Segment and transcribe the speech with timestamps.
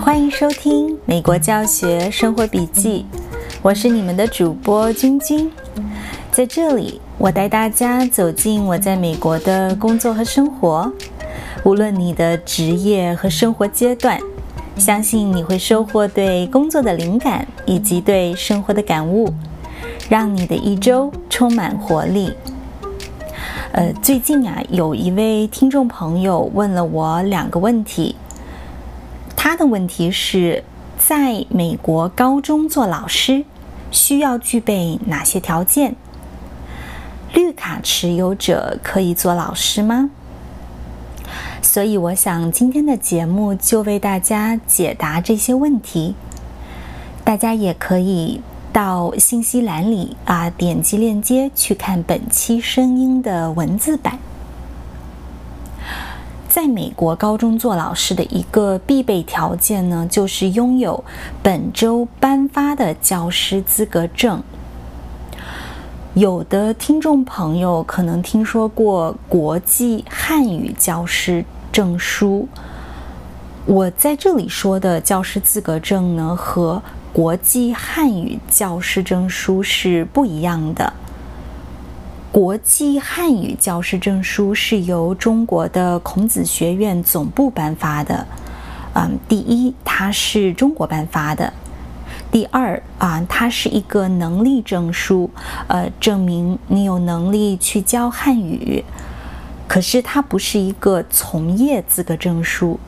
[0.00, 3.04] 欢迎收听《美国教学生活笔记》，
[3.60, 5.50] 我是你们的主播君君。
[6.30, 10.92] 在这里，我带大家走进我在美国的工作和生活。
[11.64, 14.16] 无论你的职业和生活阶段，
[14.76, 19.34] 相信你会收获对工作的灵感以及对生活的感悟，
[20.08, 22.32] 让你的一周充满活力。
[23.72, 28.14] 呃，最近啊，有一位听众朋友问了我两个问题。
[29.44, 30.64] 他的问题是，
[30.96, 33.44] 在美国高中做老师
[33.90, 35.96] 需要具备哪些条件？
[37.34, 40.08] 绿卡持有者可以做老师吗？
[41.60, 46.14] 所以，我想今天的节目就为大家解答这些问题。
[47.22, 48.40] 大家也可以。
[48.72, 54.18] 到信息栏里啊，点击链接去看本期声音的文字版。
[56.54, 61.02] 在美国高中做老师的一个必备条件呢，就是拥有
[61.42, 64.40] 本州颁发的教师资格证。
[66.14, 72.46] 有的听众朋友可能听说过国际汉语教师证书。
[73.66, 76.80] 我在这里说的教师资格证呢，和
[77.12, 80.92] 国际汉语教师证书是不一样的。
[82.34, 88.26] 国际汉语教师证书是由中国的孔子学院总部颁发的。
[88.94, 91.52] 嗯，第一，它是中国颁发的；
[92.32, 95.30] 第二，啊，它是一个能力证书，
[95.68, 98.84] 呃，证明你有能力去教汉语。
[99.68, 102.80] 可是，它不是一个从业资格证书。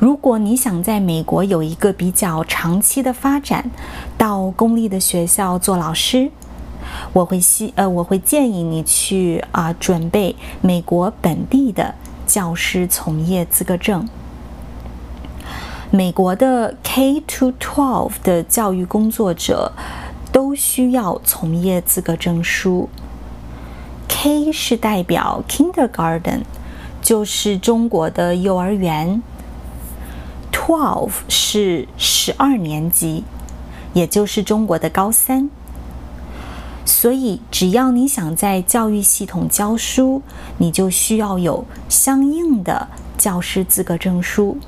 [0.00, 3.70] 如果你想在美国有一个比较长期的发展，
[4.18, 6.32] 到公立的学校做老师，
[7.12, 11.94] 我会希呃我会建议你去啊准备美国本地的
[12.26, 14.08] 教师从业资格证。
[15.90, 19.72] 美国的 K to twelve 的教育工作者
[20.30, 22.88] 都需要从业资格证书。
[24.08, 26.42] K 是代表 Kindergarten，
[27.02, 29.22] 就是中国的幼儿园。
[30.52, 33.24] Twelve 是十二年级，
[33.94, 35.50] 也就是中国的高三。
[36.84, 40.22] 所以，只要你想在教育系统教书，
[40.58, 44.58] 你就需要有相应的教师资格证书，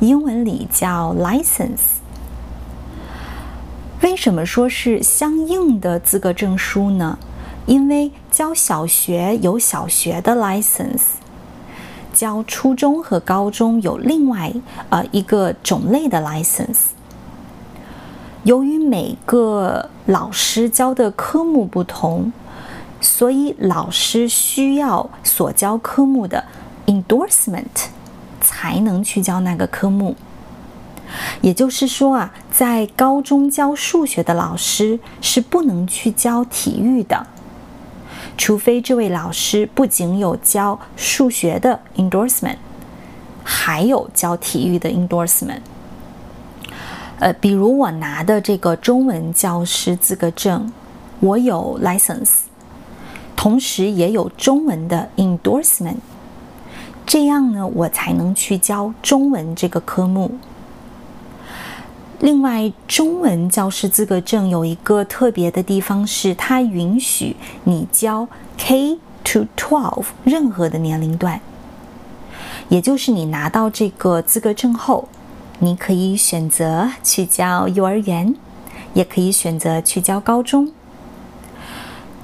[0.00, 2.00] 英文里叫 license。
[4.02, 7.18] 为什么说是相应的资格证书呢？
[7.66, 11.02] 因为教小学有小学的 license。
[12.12, 14.52] 教初中和高中有另外
[14.88, 16.90] 呃一个种类的 license。
[18.44, 22.32] 由于每个老师教的科目不同，
[23.00, 26.42] 所以老师需要所教科目的
[26.86, 27.88] endorsement
[28.40, 30.16] 才能去教那个科目。
[31.42, 37.26] 也就是说啊，在高中教数学的老师是不能去教体育的。
[38.38, 42.56] 除非这位老师不仅有教数学的 endorsement，
[43.44, 45.60] 还有教体育的 endorsement。
[47.20, 50.72] 呃，比如我拿的这个中文教师资格证，
[51.20, 52.30] 我有 license，
[53.36, 55.96] 同时也有中文的 endorsement，
[57.06, 60.38] 这样呢，我才能去教中文这个科目。
[62.20, 68.26] 另外，中文教师资格证有一个特别的地方，是它允许你教
[68.56, 71.40] K to twelve 任何的年龄段。
[72.70, 75.08] 也就是你拿到这个资格证后，
[75.62, 78.34] 你可以选择去教幼儿园，
[78.94, 80.72] 也可以选择去教高中。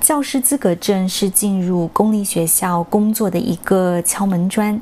[0.00, 4.81] 教师资格证是进入公立学校工作的一个敲门砖。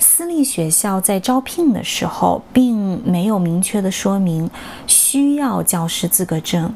[0.00, 4.50] 私立学校在招聘的时候，并没有明确的说明
[4.88, 6.74] 需要教师资格证，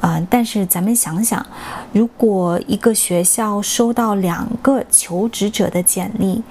[0.00, 1.44] 啊，但是咱们想想，
[1.92, 6.42] 如果一个学校收到两个求职者的简历，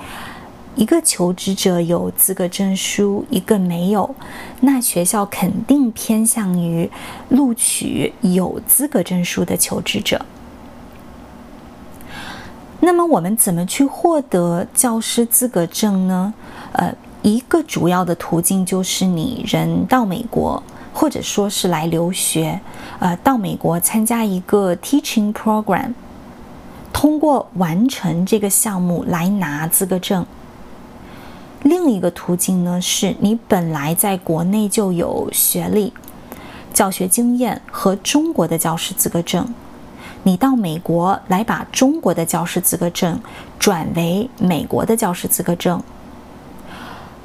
[0.75, 4.15] 一个求职者有资格证书，一个没有，
[4.61, 6.89] 那学校肯定偏向于
[7.29, 10.25] 录取有资格证书的求职者。
[12.79, 16.33] 那么我们怎么去获得教师资格证呢？
[16.73, 20.61] 呃，一个主要的途径就是你人到美国，
[20.91, 22.59] 或者说是来留学，
[22.99, 25.93] 呃，到美国参加一个 teaching program，
[26.91, 30.25] 通过完成这个项目来拿资格证。
[31.73, 35.91] 另一个途径呢，是你本来在国内就有学历、
[36.71, 39.51] 教学经验和中国的教师资格证。
[40.21, 43.19] 你到美国来把中国的教师资格证
[43.57, 45.81] 转为美国的教师资格证。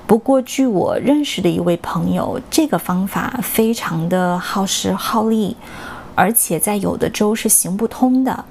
[0.07, 5.59] 不过，据我认识的一位朋友，这个方法非常的耗时耗力，
[6.15, 8.47] 而且在有的州是行不通的，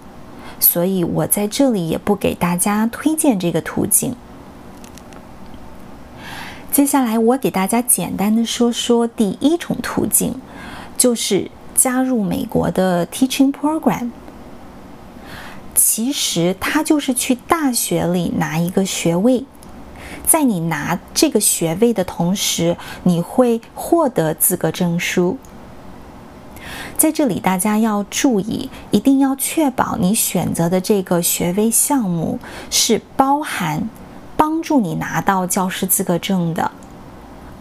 [0.60, 4.16] 所以我在这里也不给大家推荐这个途径。
[6.78, 10.36] 接下来，我给大家简单的说说第一种途径，
[10.96, 14.12] 就是加入美国的 teaching program。
[15.74, 19.44] 其实它就是去大学里拿一个学位，
[20.24, 25.40] 在你拿这个学位的同时，你会获得资格证书。
[26.96, 32.38] 在这里，大家要注意，一定要确保你选择的这个学位项目
[32.70, 33.90] 是包含。
[34.38, 36.72] 帮助你拿到教师资格证的，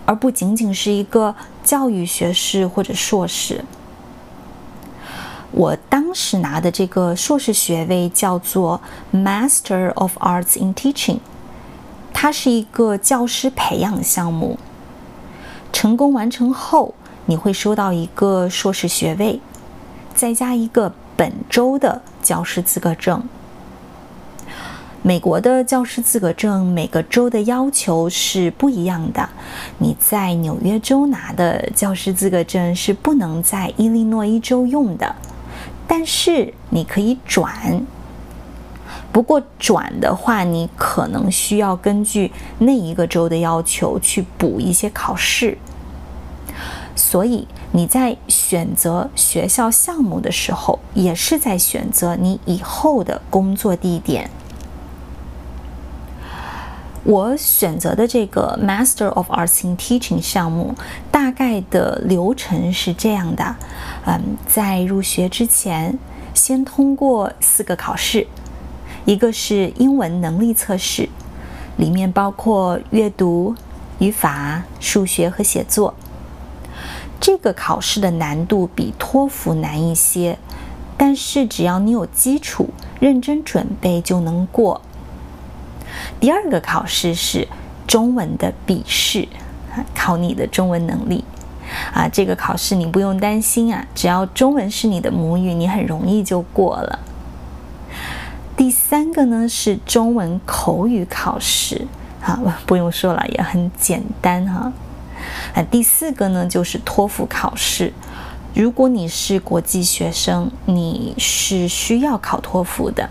[0.04, 1.34] 而不仅仅是一个
[1.64, 3.64] 教育学士或者硕士。
[5.52, 8.80] 我当时拿的这个硕士学位叫做
[9.10, 11.20] Master of Arts in Teaching，
[12.12, 14.58] 它是一个教师培养项目。
[15.72, 16.94] 成功完成后，
[17.24, 19.40] 你会收到一个硕士学位，
[20.14, 23.22] 再加一个本州的教师资格证。
[25.06, 29.28] 美国的教师资格证每个州的要求是不一样的。
[29.78, 35.14] 你在纽约州拿的教师资格证是不能在伊利诺伊州用的，
[35.86, 37.86] 但是你可以转。
[39.12, 45.56] 不过转的话，你可能需要根据那一个州的要求去补一些考试。
[46.96, 54.28] 所以你在选择学校项目的时候，也是在选择你以后的工作地点。
[57.06, 60.74] 我选择的这个 Master of Arts in Teaching 项目，
[61.12, 63.54] 大概的流程是这样的：
[64.06, 65.96] 嗯，在入学之前，
[66.34, 68.26] 先通过四个考试，
[69.04, 71.08] 一个是英文能力测试，
[71.76, 73.54] 里面包括阅读、
[74.00, 75.94] 语法、数学和写作。
[77.20, 80.36] 这个考试的难度比托福难一些，
[80.96, 84.80] 但是只要你有基础，认真准备就能过。
[86.20, 87.46] 第二个考试是
[87.86, 89.28] 中文的笔试，
[89.94, 91.24] 考你的中文能力。
[91.92, 97.00] 啊，这个考试你不用担心啊，只要中文是你的母语，你很容易就过了。
[98.56, 101.86] 第三个呢是中文口语考试，
[102.22, 104.72] 啊，不用说了，也很简单哈。
[105.54, 107.92] 啊，第四个呢就是托福考试，
[108.54, 113.10] 如果你是国际学生，你是需要考托福的。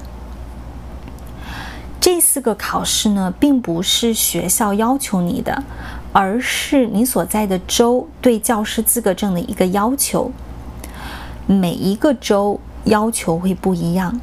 [2.05, 5.63] 这四个考试呢，并不是学校要求你的，
[6.13, 10.29] 而是你所在的州对教师资格证的一个要求。
[11.47, 14.21] 每一个州要求会不一样。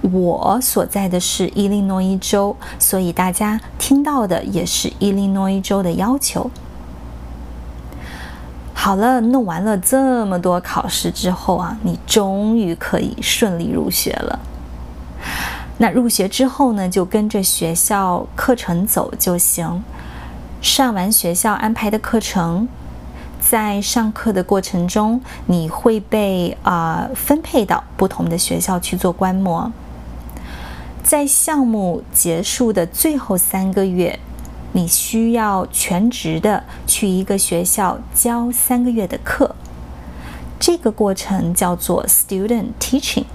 [0.00, 6.48] 我所在的是伊利诺伊州，所以大家听到的也是伊利诺伊州的要求。
[8.72, 14.38] 好了，弄完了这么多考试之后啊，你终于可以顺利入学了。
[15.78, 19.84] 那入学之后呢，就跟着学校课程走就行。
[20.62, 22.66] 上完学校安排的课程，
[23.40, 29.70] 在上课的过程中，你会被啊分配到不同的学校去做观摩。
[31.04, 34.18] 在项目结束的最后三个月，
[34.72, 39.54] 你需要全职的去一个学校教三个月的课。
[40.58, 43.26] 这个过程叫做 student teaching。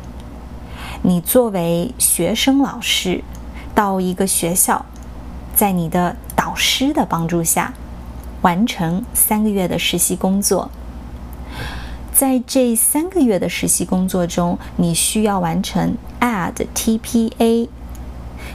[1.04, 3.24] 你作为学生老师，
[3.74, 4.86] 到一个学校，
[5.56, 7.74] 在你的导师的帮助下，
[8.42, 10.70] 完成三个月的实习工作。
[12.14, 17.68] 在这三个月的实习工作中，你需要完成 Add TPA，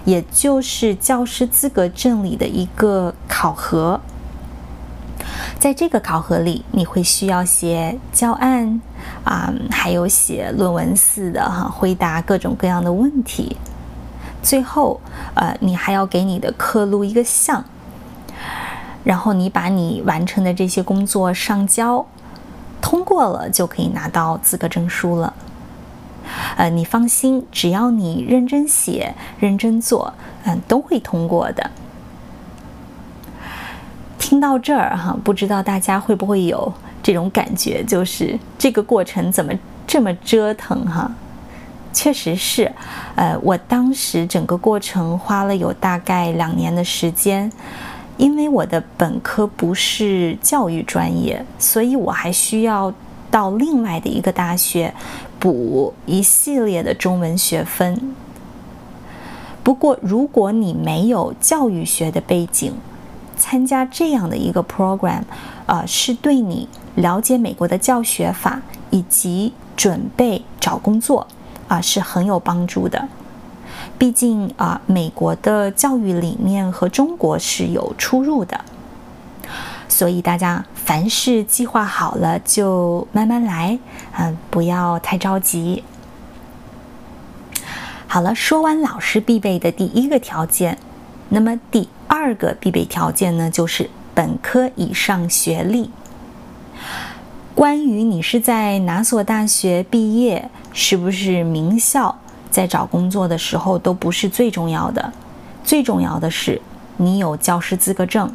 [0.04, 4.00] 也就是教师资格证里的一个考核。
[5.58, 8.80] 在这个考核里，你会需要写教案
[9.24, 13.56] 啊，还有写论文似的哈，回答各种各样的问题。
[14.42, 15.00] 最后，
[15.34, 17.64] 呃，你还要给你的课录一个像，
[19.02, 22.06] 然后你把你完成的这些工作上交，
[22.80, 25.34] 通过了就可以拿到资格证书了。
[26.56, 30.12] 呃，你放心，只要你认真写、认真做，
[30.44, 31.70] 嗯，都会通过的。
[34.18, 36.72] 听到这儿哈，不知道大家会不会有
[37.06, 39.52] 这种感觉，就是这个过程怎么
[39.86, 41.08] 这么折腾哈？
[41.92, 42.72] 确实是，
[43.14, 47.48] 呃，我当时整个过程花了有大概两年的时间，
[48.16, 52.92] 因为我的本科不是教育专业，所以我还需要
[53.30, 54.92] 到另外的一个大学
[55.38, 58.16] 补一系列的中文学分。
[59.62, 62.72] 不过，如果你没有教育学的背景，
[63.36, 65.22] 参加这样的一个 program，
[65.66, 68.60] 呃，是对你了解美国的教学法
[68.90, 71.26] 以及准备找工作
[71.68, 73.08] 啊是很有帮助的。
[73.98, 78.60] 毕竟啊，美国的教育理念和中国是有出入的，
[79.88, 83.78] 所以大家凡事计划好了就慢慢来，
[84.18, 85.82] 嗯，不要太着急。
[88.06, 90.78] 好了，说完老师必备的第一个条件，
[91.30, 95.90] 那么第二个必备条件呢，就是本科以上学历。
[97.56, 102.14] 关于你是在哪所大学毕业，是不是名校？
[102.50, 105.10] 在找工作的时候都不是最重要的，
[105.64, 106.60] 最重要的是
[106.98, 108.30] 你有教师资格证。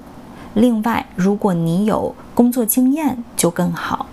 [0.56, 4.08] 另外，如果你有工作经验就更好。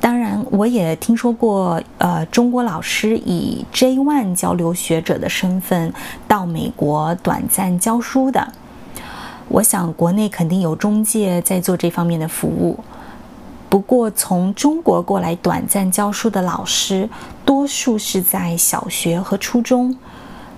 [0.00, 5.94] 当然，我也听说过，呃，中国老师以 J one 交流学者的身份
[6.26, 8.52] 到美国短暂教书的。
[9.46, 12.80] 我想，国内肯定有中介在做这方面的服务。
[13.72, 17.08] 不过，从中国过来短暂教书的老师，
[17.42, 19.96] 多数是在小学和初中，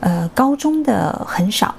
[0.01, 1.73] 呃，高中的很少。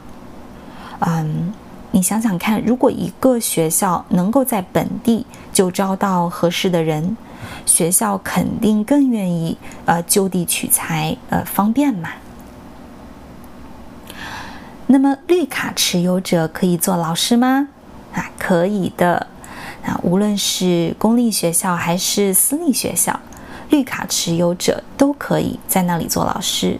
[1.00, 1.54] 嗯，
[1.92, 7.18] 你想想看，如果一个学校能够在本地就招到合适的人，
[7.65, 12.12] 学校肯定更愿意呃就地取材，呃，方便嘛。
[14.88, 17.68] 那么，绿卡持有者可以做老师吗？
[18.13, 19.27] 啊，可以的。
[19.86, 23.20] 那无论是公立学校还是私立学校，
[23.70, 26.80] 绿卡持有者都可以在那里做老师。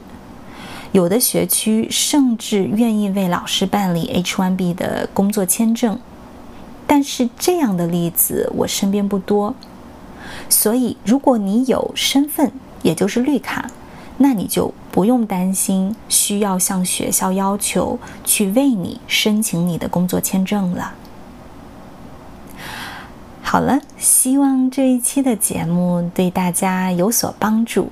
[0.91, 6.00] 有的学区甚至愿意为老师办理 H-1B 的工作签证，
[6.88, 9.53] 但是这样的例子我身边不多。
[10.50, 13.69] 所以，如果你有身份，也就是绿卡，
[14.17, 20.93] 那你就不用担心需要向学校要求去为你申请你的工作签证了。
[23.55, 27.89] 好了，希望这一期的节目对大家有所帮助。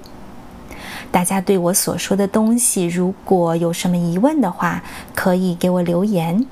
[1.10, 4.84] 大家对我所说的东西，如果有什么疑问的话，
[5.16, 6.46] 可以给我留言。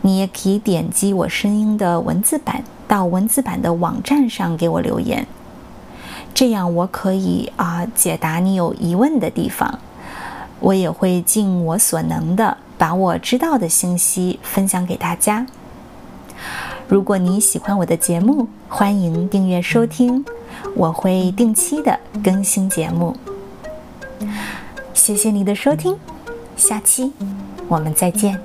[0.00, 5.26] 你也可以点击我声音的文字版，到文字版的网站上给我留言，
[6.32, 9.80] 这样我可以啊解答你有疑问的地方。
[10.60, 15.46] 我也会尽我所能的把我知道的信息分享给大家。
[16.88, 20.24] 如果你喜欢我的节目，欢迎订阅收听，
[20.74, 23.14] 我会定期的更新节目。
[24.94, 25.94] 谢谢你的收听，
[26.56, 27.12] 下期
[27.68, 28.40] 我们再见。